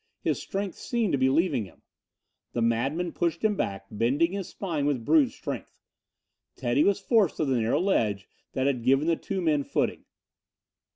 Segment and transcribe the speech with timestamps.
[0.23, 1.83] His strength seemed to be leaving him.
[2.53, 5.75] The madman pushed him back, bending his spine with brute strength.
[6.55, 10.05] Teddy was forced to the narrow ledge that had given the two men footing.